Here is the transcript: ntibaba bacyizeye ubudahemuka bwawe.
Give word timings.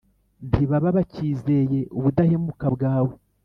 ntibaba 0.49 0.89
bacyizeye 0.97 1.79
ubudahemuka 1.97 2.65
bwawe. 2.75 3.13